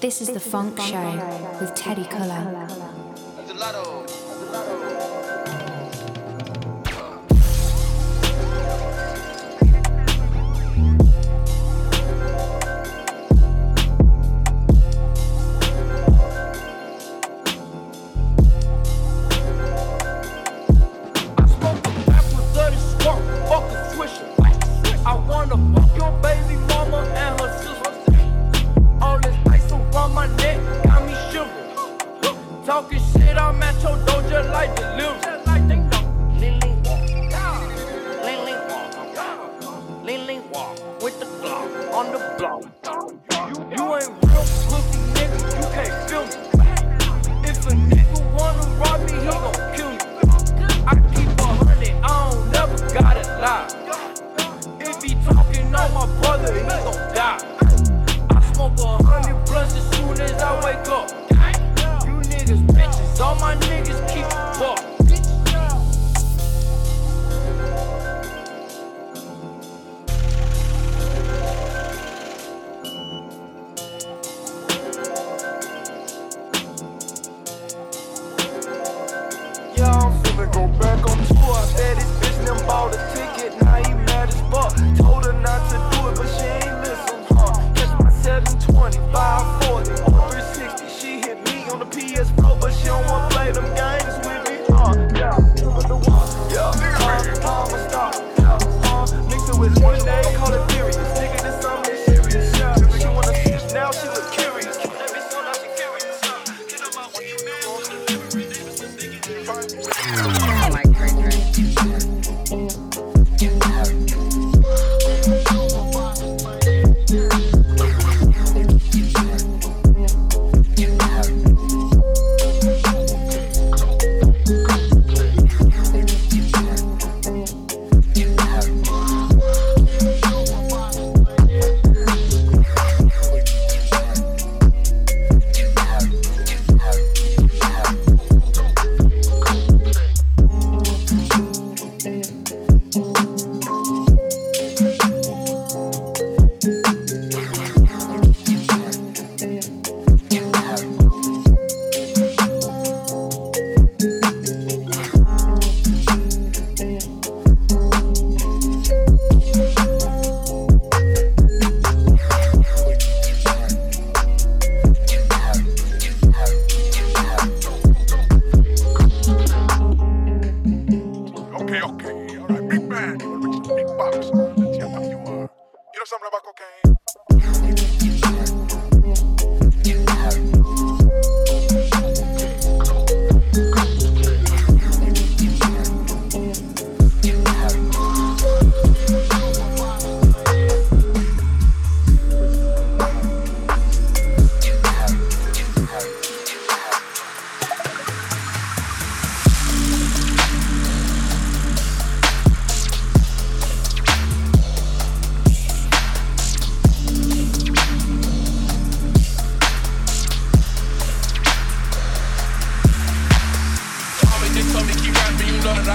This 0.00 0.20
is 0.20 0.28
The 0.28 0.38
Funk 0.38 0.78
Show 0.78 1.58
with 1.60 1.74
Teddy 1.74 2.04
Culler. 2.04 2.68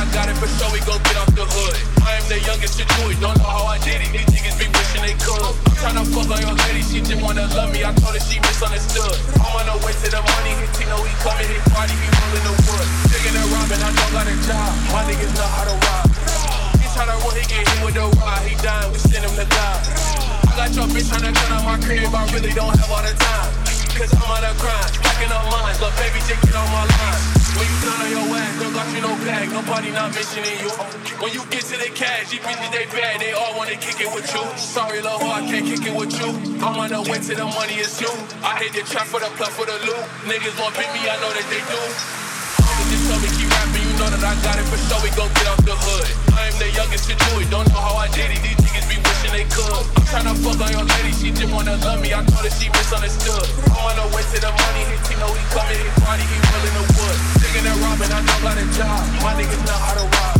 I 0.03 0.05
got 0.11 0.27
it 0.27 0.35
for 0.35 0.51
sure, 0.59 0.67
we 0.75 0.83
gon' 0.83 0.99
get 1.07 1.15
off 1.15 1.31
the 1.31 1.47
hood. 1.47 1.75
I 2.03 2.19
am 2.19 2.27
the 2.27 2.35
youngest 2.43 2.75
to 2.75 2.83
do 2.83 3.07
it, 3.07 3.23
don't 3.23 3.39
know 3.39 3.47
how 3.47 3.71
I 3.71 3.79
did 3.87 4.03
it. 4.03 4.11
These 4.11 4.35
niggas 4.35 4.59
be 4.59 4.67
wishing 4.67 4.99
they 4.99 5.15
could. 5.15 5.39
I'm 5.39 5.79
tryna 5.79 6.03
fuck 6.11 6.27
on 6.27 6.43
your 6.43 6.51
lady, 6.67 6.83
she 6.83 6.99
just 6.99 7.23
wanna 7.23 7.47
love 7.55 7.71
me. 7.71 7.87
I 7.87 7.95
told 7.95 8.11
her 8.11 8.19
she 8.19 8.35
misunderstood. 8.43 9.15
I'm 9.39 9.55
on 9.55 9.63
the 9.63 9.79
way 9.79 9.95
to 9.95 10.07
the 10.11 10.19
money, 10.19 10.59
his 10.59 10.75
team 10.75 10.91
know 10.91 10.99
he 11.07 11.13
coming, 11.23 11.47
his 11.47 11.63
party 11.71 11.95
be 11.95 12.07
rolling 12.19 12.43
the 12.43 12.53
wood. 12.67 12.87
Digging 13.15 13.31
and 13.31 13.47
robbing, 13.47 13.79
I 13.79 13.89
don't 13.95 14.11
got 14.11 14.27
a 14.27 14.35
job. 14.43 14.69
My 14.91 15.01
niggas 15.07 15.33
know 15.39 15.47
how 15.55 15.71
to 15.71 15.75
rob. 15.87 16.05
He 16.83 16.87
tryna 16.91 17.15
run, 17.23 17.35
he 17.39 17.43
get 17.47 17.63
hit 17.63 17.79
with 17.87 17.95
the 17.95 18.03
rod. 18.19 18.43
He 18.43 18.59
dying, 18.59 18.91
we 18.91 18.99
send 18.99 19.23
him 19.23 19.31
to 19.39 19.47
die. 19.47 19.79
I 19.87 20.67
got 20.67 20.69
your 20.75 20.87
bitch 20.91 21.07
tryna 21.15 21.31
turn 21.31 21.51
on 21.55 21.63
my 21.63 21.79
crib, 21.79 22.11
I 22.11 22.27
really 22.35 22.51
don't 22.51 22.75
have 22.75 22.91
all 22.91 22.99
the 23.07 23.15
time 23.15 23.62
cause 23.93 24.13
I'm 24.13 24.25
on 24.25 24.41
a 24.41 24.53
grind. 24.57 24.89
packing 25.05 25.29
up 25.29 25.45
mines, 25.53 25.77
but 25.77 25.93
baby, 26.01 26.19
take 26.25 26.41
it 26.41 26.55
on 26.55 26.67
my 26.73 26.85
line. 26.85 27.21
When 27.53 27.65
you 27.69 27.77
done 27.85 28.01
on 28.01 28.09
your 28.09 28.25
ass, 28.33 28.53
don't 28.57 28.73
got 28.73 28.87
you 28.89 29.01
no 29.05 29.13
bag, 29.21 29.45
nobody 29.53 29.89
not 29.93 30.09
mentioning 30.17 30.57
you. 30.57 30.73
When 31.21 31.31
you 31.33 31.45
get 31.53 31.69
to 31.69 31.77
the 31.77 31.89
cash, 31.93 32.33
these 32.33 32.41
bitches 32.41 32.71
they 32.73 32.85
bad, 32.89 33.21
they 33.21 33.33
all 33.33 33.53
wanna 33.55 33.77
kick 33.77 34.01
it 34.01 34.09
with 34.09 34.25
you. 34.33 34.43
Sorry, 34.57 35.01
little 35.01 35.19
ho, 35.21 35.29
I 35.29 35.45
can't 35.45 35.65
kick 35.65 35.85
it 35.85 35.93
with 35.93 36.13
you. 36.17 36.29
I'm 36.65 36.77
on 36.81 36.89
the 36.89 37.01
way 37.05 37.21
to 37.21 37.33
the 37.37 37.45
money, 37.45 37.77
it's 37.77 38.01
you. 38.01 38.09
I 38.41 38.57
hit 38.57 38.73
the 38.73 38.81
trap 38.89 39.05
for 39.05 39.19
the 39.19 39.29
plug 39.37 39.53
for 39.53 39.65
the 39.65 39.77
loot. 39.85 40.03
Niggas 40.25 40.57
want 40.57 40.73
beat 40.73 40.89
me, 40.97 41.05
I 41.05 41.15
know 41.21 41.29
that 41.29 41.45
they 41.53 41.61
do. 41.69 41.81
Just 42.89 43.09
tell 43.09 43.19
me 43.21 43.42
want 44.13 44.23
I 44.25 44.33
got 44.43 44.59
it 44.59 44.65
for 44.69 44.77
sure. 44.77 45.01
We 45.01 45.09
gon' 45.17 45.31
get 45.33 45.47
out 45.49 45.61
the 45.65 45.73
hood. 45.73 46.07
I 46.37 46.49
am 46.49 46.55
the 46.61 46.69
youngest 46.69 47.09
to 47.09 47.15
do 47.17 47.41
it. 47.41 47.49
Don't 47.49 47.65
know 47.69 47.81
how 47.81 47.97
I 47.97 48.07
did 48.13 48.29
it. 48.29 48.41
These 48.41 48.59
niggas 48.61 48.87
be 48.89 48.97
wishing 49.01 49.33
they 49.33 49.45
could. 49.49 49.73
I'm 49.97 50.05
tryna 50.09 50.33
fuck 50.37 50.59
on 50.61 50.69
your 50.69 50.85
lady. 50.85 51.11
She 51.13 51.31
just 51.31 51.49
wanna 51.49 51.77
love 51.81 52.01
me. 52.01 52.13
I 52.13 52.21
know 52.21 52.41
that 52.41 52.53
she 52.53 52.69
misunderstood. 52.69 53.45
I 53.73 53.77
wanna 53.81 54.05
the 54.13 54.51
money. 54.51 54.83
He 55.09 55.15
know 55.17 55.29
oh, 55.29 55.37
he 55.37 55.43
coming. 55.53 55.79
His 55.79 55.95
party. 56.03 56.25
he 56.25 56.37
willing 56.51 56.75
to 56.77 56.83
wood. 56.97 57.17
Singing 57.41 57.65
and 57.69 57.79
robbing. 57.81 58.11
I 58.13 58.19
know 58.21 58.37
about 58.43 58.57
a 58.61 58.65
job. 58.77 59.01
My 59.23 59.33
niggas 59.37 59.63
know 59.65 59.79
how 59.81 59.93
to 59.97 60.05
rob. 60.05 60.35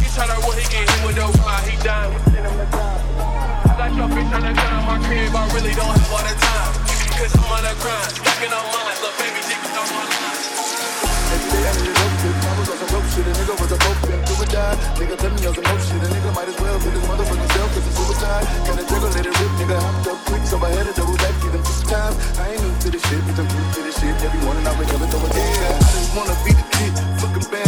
He 0.00 0.06
tryna 0.12 0.36
what 0.44 0.56
he 0.56 0.64
get 0.68 0.88
hit 0.88 1.00
with 1.04 1.16
the 1.18 1.26
ride. 1.40 1.64
He 1.68 1.74
dying. 1.82 2.10
We 2.12 2.18
send 2.30 2.46
him 2.46 2.56
to 2.56 2.66
die. 2.72 3.00
I 3.68 3.72
got 3.74 3.90
your 3.92 4.08
bitch 4.12 4.32
on 4.32 4.42
the 4.44 4.52
ground. 4.54 4.82
My 4.88 4.96
crib. 5.04 5.34
I 5.34 5.42
really 5.52 5.74
don't 5.76 5.92
have 5.92 6.12
all 6.12 6.24
the 6.24 6.34
time. 6.36 6.72
Cause 7.16 7.32
I'm 7.36 7.52
on 7.52 7.62
the 7.64 7.72
grind. 7.80 8.10
Stacking 8.16 8.52
on 8.52 8.64
my 8.72 8.83
nigga 13.44 13.60
was 13.60 13.72
a 13.72 13.78
dope, 13.78 14.00
been 14.08 14.26
suicide. 14.26 14.78
Nigga 14.96 15.16
tell 15.20 15.32
me 15.36 15.44
I 15.44 15.48
was 15.52 15.60
some 15.60 15.80
shit, 15.84 16.00
a 16.00 16.08
nigga 16.08 16.30
might 16.34 16.48
as 16.48 16.56
well 16.60 16.78
be 16.80 16.88
his 16.90 17.04
motherfucking 17.04 17.52
self, 17.52 17.68
cause 17.74 17.86
it's 17.86 17.96
suicide. 17.96 18.44
Kinda 18.64 18.82
juggle, 18.88 19.10
let 19.10 19.26
it 19.26 19.40
rip, 19.40 19.52
nigga 19.60 19.76
hopped 19.84 20.08
up 20.08 20.18
quick, 20.24 20.44
so 20.46 20.56
I 20.64 20.70
had 20.70 20.86
to 20.86 20.92
double 20.94 21.16
back, 21.16 21.34
give 21.42 21.52
them 21.52 21.64
six 21.64 21.90
times. 21.90 22.16
I 22.40 22.52
ain't 22.52 22.62
new 22.64 22.74
to 22.80 22.88
this 22.90 23.02
shit, 23.04 23.20
but 23.26 23.38
I'm 23.38 23.48
new 23.48 23.66
to 23.74 23.80
this 23.84 24.00
shit. 24.00 24.16
Every 24.24 24.40
morning 24.40 24.66
I 24.66 24.72
wake 24.78 24.92
up 24.94 25.00
and 25.00 25.10
throw 25.12 25.20
a 25.20 25.28
yeah. 25.28 25.76
I 25.76 25.92
just 25.92 26.16
wanna 26.16 26.36
be 26.44 26.52
the 26.56 26.64
kid, 26.72 26.92
fucking 27.20 27.50
bad. 27.52 27.63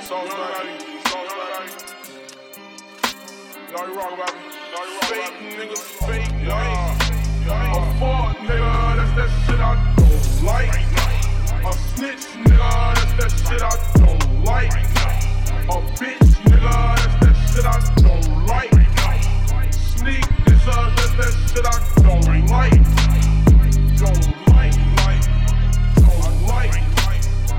You 0.00 0.06
wrong 3.94 4.14
fake 4.14 4.14
about 4.14 4.34
me. 4.34 5.50
fake 5.60 6.28
fuck 8.00 8.36
nigga, 8.38 8.96
that's 8.96 9.12
that 9.16 9.30
shit 9.44 9.60
I 9.60 9.76
don't 9.96 10.26
like. 10.42 10.72
A 11.64 11.72
snitch 11.72 12.26
nigga, 12.44 12.70
that's 12.94 13.12
that 13.18 13.32
shit 13.46 13.62
I 13.62 13.64
don't 13.98 14.24
like. 14.44 14.72
A 14.72 15.76
bitch 16.00 16.32
nigga, 16.48 16.74
that's 16.96 17.16
that 17.20 17.36
shit 17.52 17.66
I 17.66 17.68
don't 18.00 18.28
like. 18.46 18.72
Sneak 19.74 20.24
that's 20.96 21.14
that 21.20 21.34
shit 21.52 21.66
I 21.66 21.76
don't 22.02 22.24
like. 22.48 22.84
Don't 23.98 24.24
like, 24.48 24.76
like, 25.04 25.24
don't 25.94 26.34
like. 26.46 26.74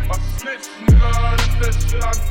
A 0.09 0.17
snitch 0.39 0.67
nigga, 0.87 1.11
that's 1.37 1.55
that 1.61 1.75
shit 1.89 2.03
I. 2.03 2.30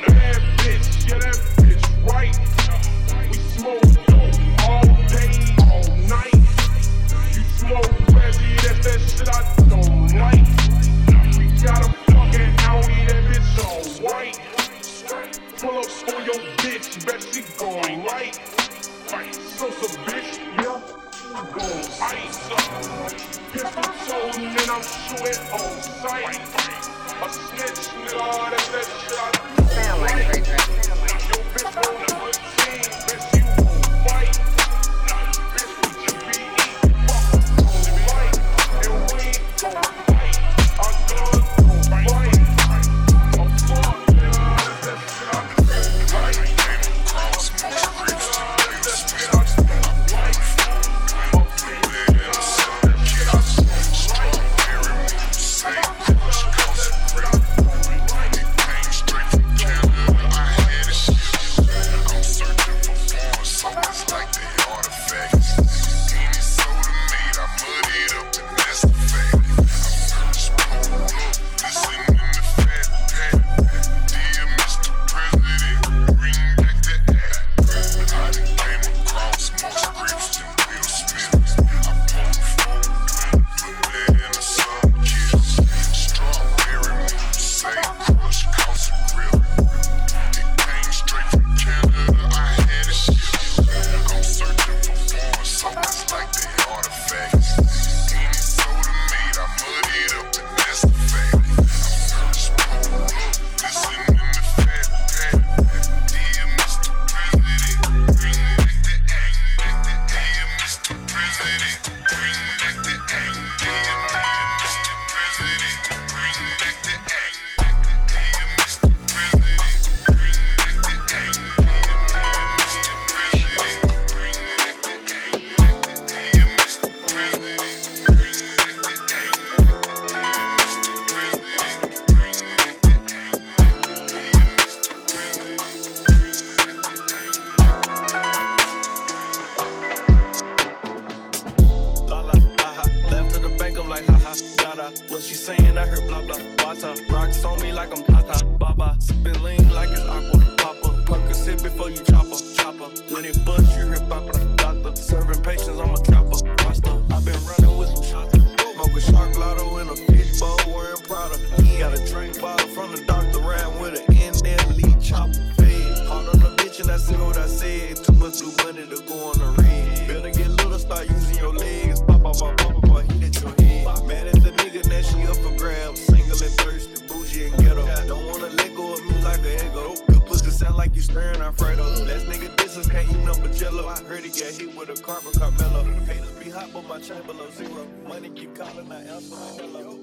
Alfredo. 181.51 181.83
Last 182.05 182.25
nigga 182.27 182.55
distance 182.55 182.87
can't 182.87 183.09
eat 183.09 183.17
nothing 183.25 183.43
but 183.43 183.53
jello. 183.53 183.87
I 183.87 183.99
heard 184.03 184.23
he 184.23 184.29
got 184.29 184.53
hit 184.53 184.75
with 184.75 184.89
a 184.89 185.01
carbon 185.01 185.33
Carmelo. 185.33 185.83
Haters 186.05 186.31
be 186.43 186.49
hot, 186.49 186.69
but 186.73 186.87
my 186.87 186.99
chain 186.99 187.21
below 187.23 187.49
zero. 187.51 187.87
Money 188.07 188.29
keep 188.29 188.55
calling, 188.55 188.89
I 188.91 189.03
answer 189.03 189.35
my 189.35 189.47
hello. 189.59 189.97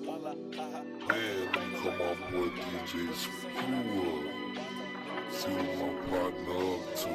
Man, 1.08 1.48
come 1.82 2.00
off 2.02 2.32
with 2.32 2.52
DJ 2.52 3.14
Screw 3.14 3.32
See 5.30 5.50
what 5.50 5.68
my 5.78 5.88
partner 6.10 6.74
up 6.74 6.94
to. 6.96 7.08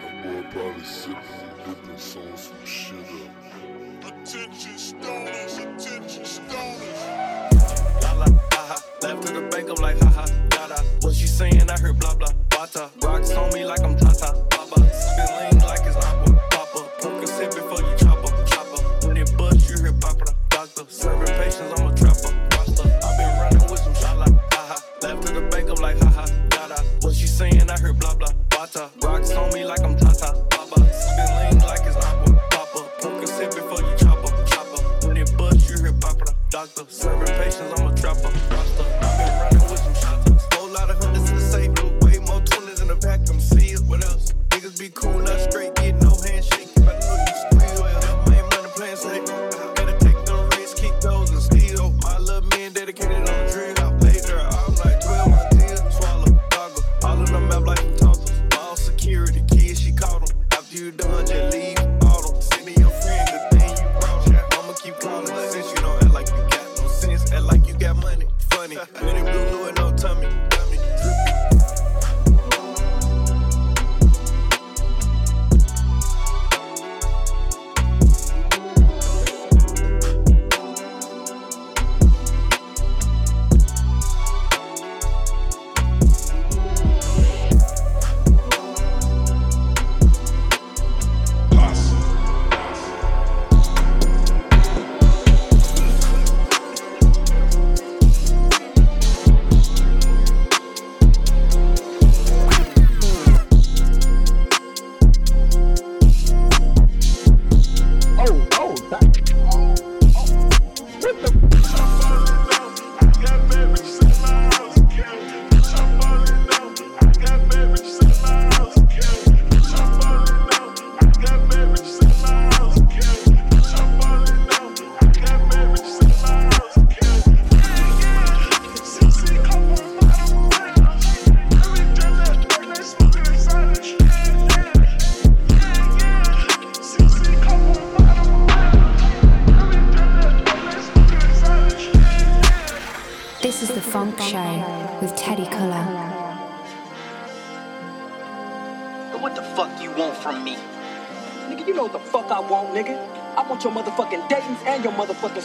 That 0.00 0.14
boy 0.22 0.42
probably 0.50 0.84
sipping 0.84 1.16
and 1.16 1.76
dipping 1.76 1.98
some, 1.98 2.36
some 2.36 2.64
shit 2.64 2.96
up. 2.96 4.04
Attention 4.04 4.74
stoners, 4.74 5.58
attention 5.58 6.24
stoners. 6.24 8.02
La, 8.02 8.12
la 8.12 8.53
ha. 8.64 8.76
Left 9.02 9.26
to 9.26 9.32
the 9.32 9.42
bank, 9.48 9.68
I'm 9.68 9.76
like, 9.82 9.98
ha 10.00 10.10
ha, 10.10 10.26
da 10.48 10.68
da. 10.68 10.82
What 11.02 11.14
she 11.14 11.26
saying? 11.26 11.70
I 11.70 11.78
heard 11.78 11.98
blah 11.98 12.14
blah, 12.14 12.32
bata. 12.50 12.90
Rocks 13.02 13.32
on 13.32 13.52
me 13.52 13.64
like 13.64 13.80
I'm 13.80 13.96
Tata, 13.96 14.34
Baba. 14.50 14.78
Spin 14.90 15.28
lean 15.38 15.58
like 15.64 15.84
it's 15.86 15.96
Napa, 15.96 16.32
Papa. 16.50 16.80
Pumpkin 17.00 17.28
sip 17.28 17.50
before 17.54 17.80
you 17.80 17.94
chop 17.98 18.24
up, 18.24 18.46
chop 18.46 18.66
up. 18.74 19.04
When 19.04 19.16
it 19.16 19.30
bust, 19.36 19.68
you 19.70 19.76
hear 19.82 19.92
Papa, 19.92 20.32
Doctor. 20.50 20.84
Serving 20.88 21.34
patients, 21.36 21.72
I'm 21.76 21.86
a 21.86 21.94
trapper, 21.94 22.32
roster. 22.56 22.88
I've 23.04 23.16
been 23.18 23.32
running 23.40 23.70
with 23.70 23.80
some 23.80 23.94
shot 23.94 24.18
like, 24.18 24.34
ha 24.52 24.62
ha. 24.70 24.76
Left 25.02 25.26
to 25.26 25.32
the 25.32 25.40
bank, 25.48 25.68
I'm 25.68 25.76
like, 25.82 25.98
ha 25.98 26.10
ha, 26.10 26.26
da 26.48 26.68
da. 26.68 26.82
What 27.02 27.14
she 27.14 27.26
saying? 27.26 27.70
I 27.70 27.78
heard 27.78 27.98
blah 27.98 28.14
blah, 28.14 28.32
bata. 28.50 28.90
Rocks 29.02 29.32
on 29.32 29.52
me 29.52 29.64
like 29.64 29.80
I'm 29.80 29.96
Tata, 29.96 30.32
Baba. 30.50 30.78
Spin 30.92 31.28
lean 31.38 31.58
like 31.60 31.84
it's 31.84 31.96
Napa, 31.96 32.32
Papa. 32.50 32.80
Pumpkin 33.00 33.28
sip 33.28 33.50
before 33.54 33.80
you 33.82 33.94
chop 33.98 34.24
up, 34.24 34.46
chop 34.46 34.66
up. 34.72 35.04
When 35.04 35.16
it 35.16 35.30
bust, 35.36 35.68
you 35.68 35.76
hear 35.82 35.92
Papa, 35.92 36.32
Doctor. 36.50 36.84
Serving 36.88 37.34
patients, 37.36 37.80
I'm 37.80 37.86
a 37.88 37.93
drop. 38.22 38.63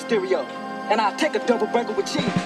Stereo. 0.10 0.42
And 0.90 1.00
I'll 1.00 1.16
take 1.18 1.36
a 1.36 1.46
double 1.46 1.68
burger 1.68 1.94
with 1.94 2.08
cheese. 2.08 2.39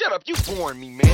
Shut 0.00 0.12
up. 0.12 0.22
You 0.26 0.34
boring 0.56 0.80
me, 0.80 0.90
man. 0.90 1.09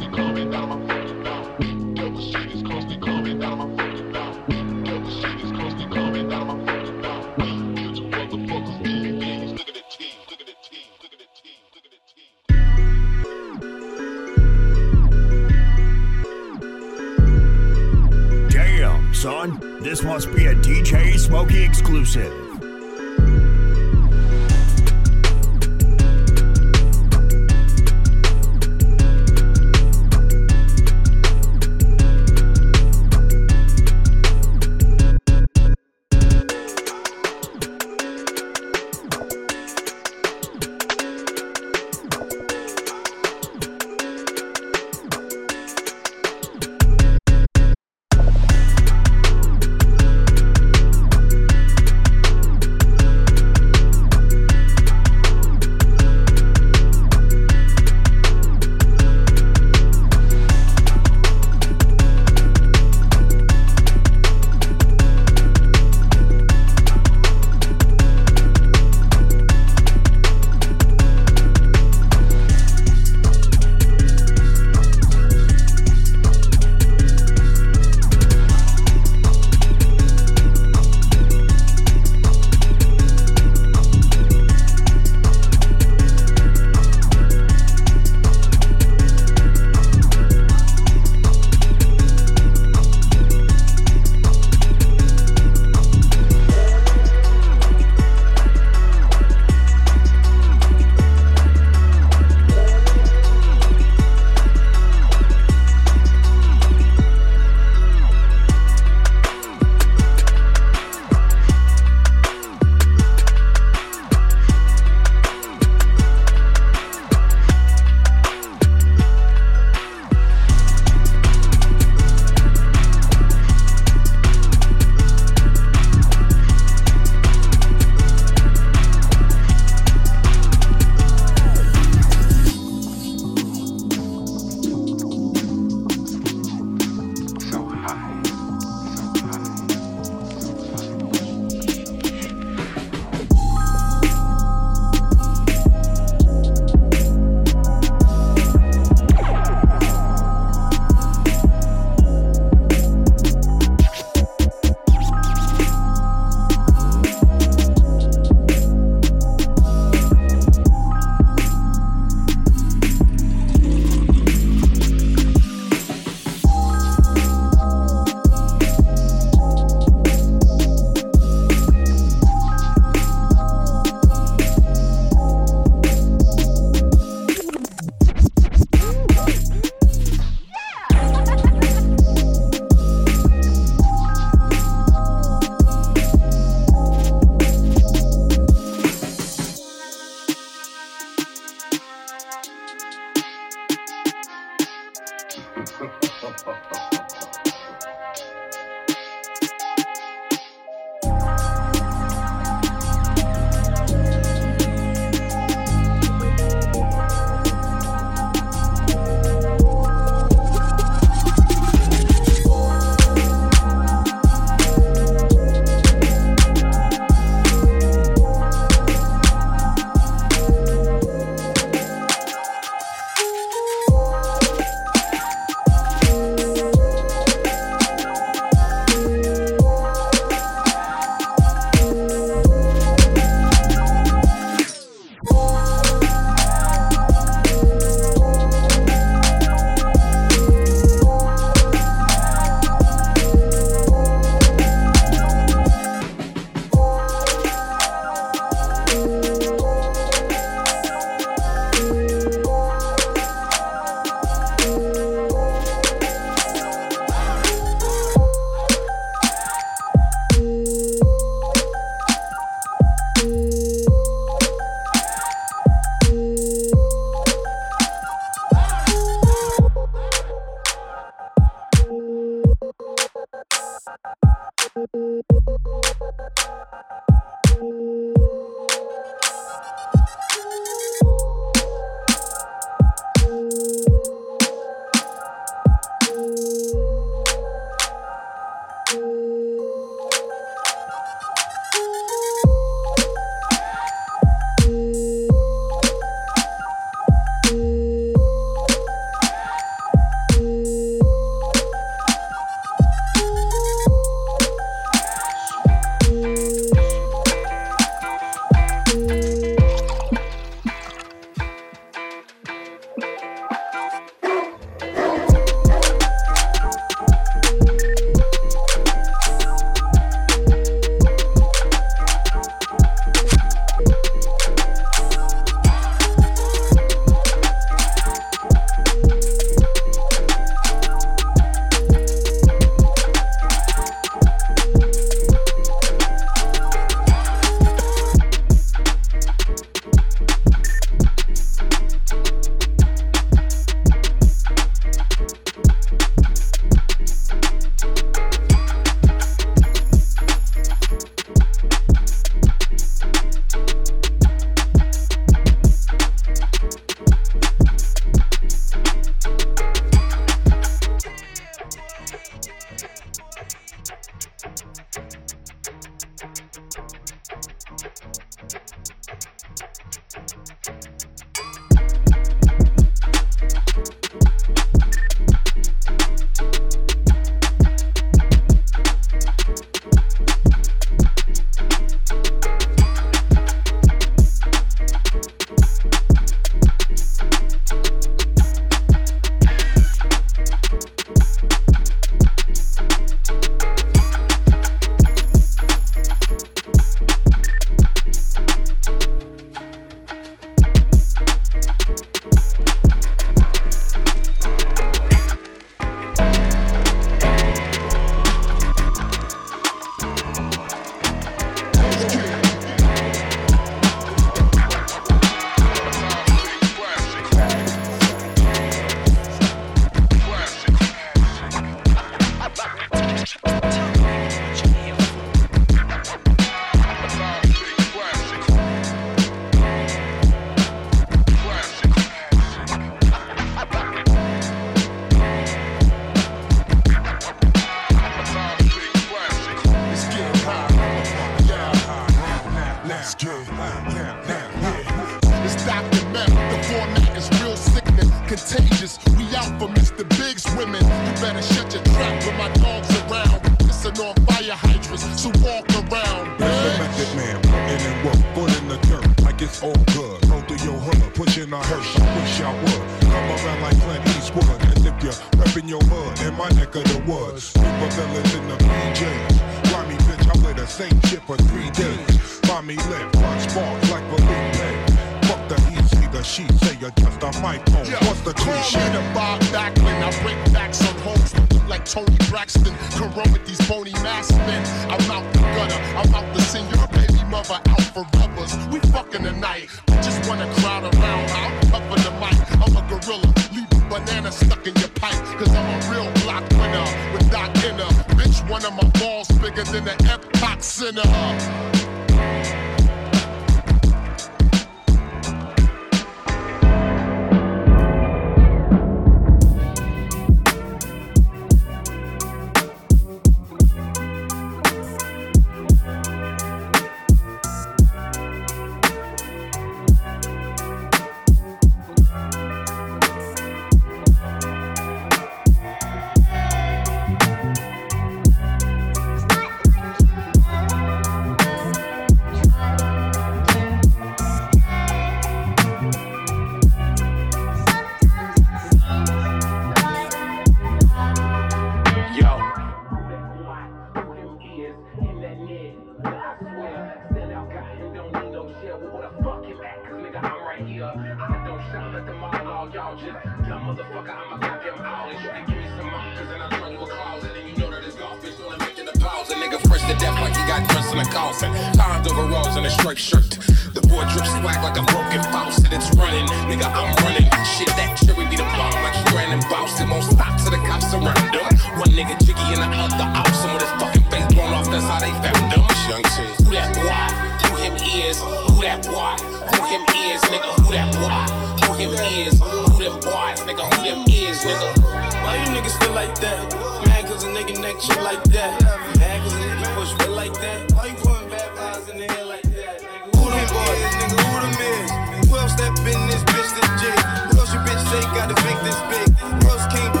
Fresh 559.67 559.87
to 559.87 559.95
death 559.99 560.19
like 560.21 560.35
he 560.35 560.43
got 560.47 560.67
dressed 560.69 560.93
in 560.93 560.99
a 560.99 561.05
coffin. 561.05 561.51
Timed 561.73 562.07
overalls 562.07 562.55
and 562.57 562.65
a 562.65 562.69
striped 562.69 562.99
shirt. 562.99 563.37
The 563.73 563.81
boy 563.81 564.03
drips 564.11 564.31
swag 564.31 564.63
like 564.63 564.77
a 564.77 564.83
broken 564.91 565.23
faucet. 565.31 565.71
It's 565.71 565.89
running, 565.95 566.25
nigga, 566.47 566.67
I'm 566.67 566.91
running. 567.03 567.29
Shit, 567.45 567.67
that 567.79 567.95
cherry 567.99 568.25
be 568.27 568.35
the 568.35 568.43
bomb 568.43 568.75
like 568.83 568.95
Strand 569.07 569.33
and 569.33 569.43
Boston. 569.49 569.89
Won't 569.89 570.03
stop 570.03 570.39
till 570.41 570.51
the 570.51 570.57
cops 570.67 570.91
surround 570.91 571.35
him. 571.35 571.47
One 571.79 571.91
nigga 571.95 572.19
jiggy 572.19 572.41
and 572.51 572.63
the 572.63 572.69
other 572.75 573.07
awesome 573.15 573.53
with 573.53 573.63
his 573.63 573.71
fucking 573.79 574.03
face 574.11 574.27
blown 574.33 574.53
off. 574.53 574.67
That's 574.69 574.85
how 574.85 574.99
they 574.99 575.11
found 575.23 575.51
him. 575.51 575.63
Young. 575.87 576.03
Who 576.43 576.51
that 576.51 576.71
boy? 576.75 577.07
Who 577.47 577.55
him 577.63 577.75
is? 577.75 578.19
Who 578.19 578.61
that 578.61 578.83
boy? 578.83 579.15
Who 579.51 579.59
him 579.71 579.83
is, 579.95 580.21
nigga? 580.27 580.51
Who 580.63 580.71
that 580.75 580.89
boy? 580.95 581.67
Who 581.67 581.73
him 581.79 581.91
is? 582.27 582.60
Them 582.81 582.97
boys, 582.97 583.37
nigga? 583.45 583.61
Who 583.61 583.83
them 583.85 584.01
is, 584.09 584.41
nigga? 584.41 584.73
Why 585.21 585.37
you 585.37 585.53
niggas 585.53 585.77
feel 585.77 585.93
like 585.93 586.17
that? 586.17 586.49
Mad 586.89 587.05
cause 587.05 587.23
a 587.23 587.27
nigga 587.27 587.61
neck 587.61 587.79
shit 587.79 588.01
like 588.01 588.23
that. 588.33 588.57
Mad 588.97 589.21
cause 589.21 589.33
a 589.33 589.37
nigga 589.37 589.75
push 589.77 589.93
feel 590.01 590.15
like 590.15 590.33
that. 590.41 590.71
Why 590.73 590.85
you 590.89 590.97
putting 590.97 591.29
bad 591.29 591.45
vibes 591.53 591.89
in 591.93 591.97
the 592.01 592.09
air 592.09 592.25
like 592.25 592.41
that? 592.41 592.81
Nigga? 592.81 593.21
Who 593.21 593.29
them 593.29 593.45
boys, 593.53 593.93
nigga? 594.01 594.17
Who 594.25 594.33
them 594.41 594.57
is? 594.65 595.29
Who 595.29 595.37
else 595.37 595.53
that 595.61 595.77
been 595.85 596.01
this 596.09 596.25
bitch 596.25 596.49
this 596.57 596.69
jig? 596.81 596.97
Who 597.29 597.37
else 597.37 597.53
your 597.53 597.61
bitch 597.69 597.85
say 597.93 598.01
got 598.17 598.33
a 598.33 598.37
big 598.41 598.57
this 598.65 598.81
big? 598.89 599.13
Who 599.29 599.45
else 599.53 599.65
came 599.69 600.00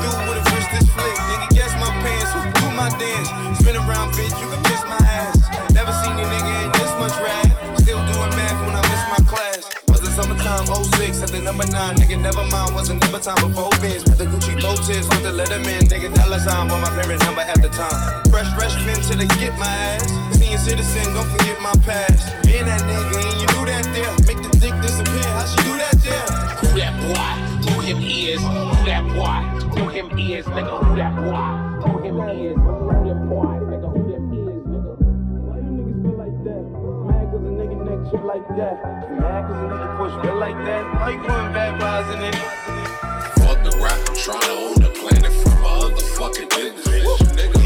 number 11.51 11.67
9, 11.67 11.95
nigga, 11.97 12.21
never 12.21 12.43
mind. 12.47 12.73
Wasn't 12.73 13.01
never 13.01 13.19
time 13.19 13.35
before 13.43 13.69
biz. 13.83 14.03
With 14.05 14.17
the 14.17 14.25
Gucci 14.25 14.55
bow 14.61 14.71
with 14.71 15.23
the 15.23 15.31
Letterman, 15.35 15.83
nigga, 15.91 16.07
dollar 16.15 16.39
sign 16.39 16.71
on 16.71 16.79
my 16.79 16.89
favorite 16.95 17.19
number 17.25 17.41
at 17.41 17.61
the 17.61 17.67
time. 17.67 18.23
Fresh 18.31 18.47
freshman 18.55 18.95
till 19.03 19.17
they 19.19 19.27
get 19.35 19.51
my 19.59 19.67
ass. 19.67 20.07
Senior 20.39 20.57
citizen, 20.57 21.13
don't 21.13 21.27
forget 21.27 21.59
my 21.59 21.75
past. 21.83 22.23
Being 22.47 22.65
that 22.65 22.79
nigga, 22.87 23.19
and 23.19 23.41
you 23.41 23.47
do 23.51 23.61
that 23.67 23.83
there. 23.91 24.11
Make 24.27 24.39
the 24.47 24.51
dick 24.63 24.75
disappear, 24.79 25.27
how 25.35 25.45
she 25.45 25.59
do 25.67 25.75
that 25.75 25.95
there? 25.99 26.27
Who 26.63 26.67
that 26.79 26.95
boy? 27.03 27.31
Who 27.67 27.81
him 27.81 27.99
is? 27.99 28.39
Who 28.39 28.85
that 28.87 29.03
boy? 29.11 29.39
Who 29.75 29.89
him 29.89 30.07
is, 30.17 30.45
nigga? 30.45 30.83
Who 30.85 30.95
that 30.95 31.15
boy? 31.19 31.51
Who 31.83 31.91
him 31.99 32.19
is? 32.31 32.55
Who 32.55 33.03
them 33.03 33.27
boys, 33.27 33.70
shit 38.11 38.23
like 38.23 38.47
that. 38.49 38.75
Mad 39.19 39.47
cause 39.47 39.57
a 39.57 39.67
nigga 39.71 39.97
push 39.97 40.23
feel 40.23 40.37
like 40.37 40.57
that. 40.65 40.83
You 41.11 41.19
putting 41.19 41.53
bad 41.53 41.79
vibes 41.79 42.13
in 42.15 42.21
it? 42.23 42.35
Fuck 43.45 43.63
the 43.63 43.77
rap, 43.81 43.99
I'm 44.07 44.15
trying 44.15 44.41
to 44.41 44.51
own 44.51 44.75
the 44.75 44.89
planet 44.99 45.31
from 45.31 45.61
my 45.61 45.69
other 45.69 45.95
fucking 45.95 46.49
business, 46.49 47.21
nigga. 47.31 47.60